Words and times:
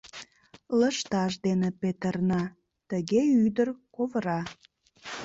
Лышташ 0.79 1.33
дене 1.45 1.69
петырна, 1.81 2.43
Тыге 2.89 3.21
ӱдыр-ковыра 3.45 4.41